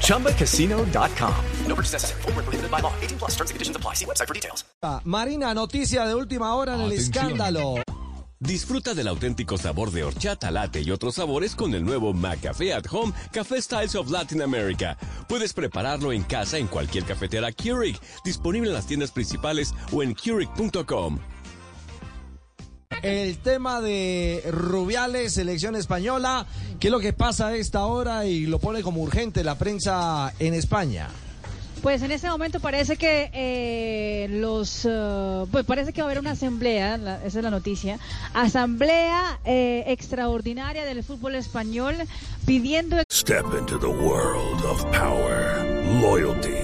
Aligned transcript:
ChumbaCasino.com. 0.00 1.34
No 1.66 1.74
purchase 1.74 1.92
necessary. 1.92 2.22
Full 2.22 2.32
prohibited 2.32 2.70
by 2.70 2.80
law. 2.80 2.92
18 3.02 3.18
plus 3.18 3.32
terms 3.32 3.50
and 3.50 3.56
conditions 3.56 3.76
apply. 3.76 3.94
See 3.94 4.06
website 4.06 4.28
for 4.28 4.34
details. 4.34 4.64
Marina, 5.04 5.52
noticia 5.52 6.06
de 6.06 6.14
última 6.14 6.54
hora 6.54 6.74
en 6.74 6.80
el 6.82 6.92
escándalo. 6.92 7.74
Disfruta 8.40 8.92
del 8.92 9.08
auténtico 9.08 9.56
sabor 9.56 9.90
de 9.90 10.04
horchata, 10.04 10.50
latte 10.50 10.82
y 10.82 10.90
otros 10.90 11.14
sabores 11.14 11.54
con 11.54 11.72
el 11.72 11.82
nuevo 11.82 12.12
McCafé 12.12 12.74
at 12.74 12.84
Home 12.90 13.14
Café 13.32 13.62
Styles 13.62 13.94
of 13.94 14.10
Latin 14.10 14.42
America. 14.42 14.98
Puedes 15.28 15.54
prepararlo 15.54 16.12
en 16.12 16.24
casa 16.24 16.58
en 16.58 16.66
cualquier 16.66 17.04
cafetera 17.04 17.52
Keurig, 17.52 17.98
disponible 18.22 18.68
en 18.68 18.74
las 18.74 18.86
tiendas 18.86 19.12
principales 19.12 19.72
o 19.92 20.02
en 20.02 20.14
Keurig.com. 20.14 21.18
El 23.04 23.36
tema 23.36 23.82
de 23.82 24.42
Rubiales, 24.50 25.34
selección 25.34 25.76
española, 25.76 26.46
¿qué 26.80 26.88
es 26.88 26.90
lo 26.90 27.00
que 27.00 27.12
pasa 27.12 27.48
a 27.48 27.54
esta 27.54 27.84
hora 27.84 28.24
y 28.24 28.46
lo 28.46 28.58
pone 28.58 28.82
como 28.82 29.02
urgente 29.02 29.44
la 29.44 29.58
prensa 29.58 30.32
en 30.38 30.54
España? 30.54 31.10
Pues 31.82 32.00
en 32.00 32.12
este 32.12 32.30
momento 32.30 32.60
parece 32.60 32.96
que 32.96 33.30
eh, 33.34 34.26
los, 34.30 34.86
uh, 34.86 35.46
pues 35.52 35.66
parece 35.66 35.92
que 35.92 36.00
va 36.00 36.06
a 36.06 36.10
haber 36.12 36.18
una 36.18 36.30
asamblea, 36.30 36.96
la, 36.96 37.16
esa 37.26 37.40
es 37.40 37.44
la 37.44 37.50
noticia, 37.50 37.98
asamblea 38.32 39.38
eh, 39.44 39.84
extraordinaria 39.88 40.86
del 40.86 41.04
fútbol 41.04 41.34
español 41.34 41.96
pidiendo. 42.46 42.96
Step 43.12 43.44
into 43.58 43.78
the 43.78 43.86
world 43.86 44.64
of 44.64 44.82
power, 44.92 45.62
loyalty 46.00 46.63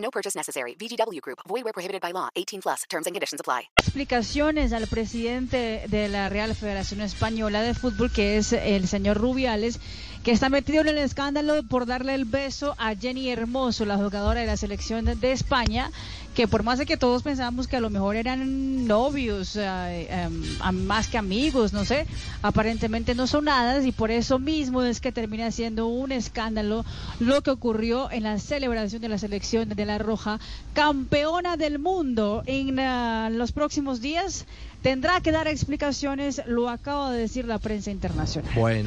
No 0.00 0.10
purchase 0.10 0.36
necessary. 0.36 0.74
VGW 0.74 1.20
Group. 1.20 1.40
Void 1.48 1.64
where 1.64 1.72
prohibited 1.72 2.00
by 2.00 2.12
law. 2.12 2.28
18 2.34 2.60
plus. 2.62 2.84
Terms 2.88 3.06
and 3.06 3.14
conditions 3.14 3.40
apply. 3.40 3.68
Explicaciones 3.76 4.72
al 4.72 4.86
presidente 4.86 5.84
de 5.88 6.08
la 6.08 6.28
Real 6.28 6.54
Federación 6.54 7.00
Española 7.00 7.62
de 7.62 7.74
Fútbol, 7.74 8.10
que 8.10 8.38
es 8.38 8.52
el 8.52 8.88
señor 8.88 9.18
Rubiales, 9.18 9.78
que 10.24 10.32
está 10.32 10.50
metido 10.50 10.82
en 10.82 10.88
el 10.88 10.98
escándalo 10.98 11.62
por 11.62 11.86
darle 11.86 12.14
el 12.14 12.26
beso 12.26 12.74
a 12.78 12.94
Jenny 12.94 13.30
Hermoso, 13.30 13.86
la 13.86 13.96
jugadora 13.96 14.40
de 14.40 14.46
la 14.46 14.56
selección 14.58 15.06
de 15.06 15.32
España, 15.32 15.90
que 16.34 16.46
por 16.46 16.62
más 16.62 16.78
de 16.78 16.84
que 16.84 16.98
todos 16.98 17.22
pensábamos 17.22 17.66
que 17.66 17.76
a 17.76 17.80
lo 17.80 17.88
mejor 17.88 18.16
eran 18.16 18.86
novios, 18.86 19.56
eh, 19.56 20.08
eh, 20.10 20.28
más 20.72 21.08
que 21.08 21.16
amigos, 21.16 21.72
no 21.72 21.86
sé, 21.86 22.06
aparentemente 22.42 23.14
no 23.14 23.26
son 23.26 23.46
nada 23.46 23.82
y 23.82 23.92
por 23.92 24.10
eso 24.10 24.38
mismo 24.38 24.82
es 24.82 25.00
que 25.00 25.10
termina 25.10 25.50
siendo 25.50 25.86
un 25.86 26.12
escándalo 26.12 26.84
lo 27.18 27.42
que 27.42 27.50
ocurrió 27.50 28.10
en 28.10 28.24
la 28.24 28.38
celebración 28.38 29.00
de 29.00 29.08
la 29.08 29.18
selección 29.18 29.70
de 29.70 29.86
la 29.86 29.98
Roja, 29.98 30.38
campeona 30.74 31.56
del 31.56 31.78
mundo 31.78 32.42
en 32.44 32.78
uh, 32.78 33.30
los 33.30 33.52
próximos 33.52 34.00
días. 34.00 34.46
Tendrá 34.82 35.20
que 35.20 35.32
dar 35.32 35.48
explicaciones, 35.48 36.42
lo 36.46 36.68
acaba 36.68 37.10
de 37.10 37.20
decir 37.20 37.44
la 37.46 37.58
prensa 37.58 37.90
internacional. 37.90 38.86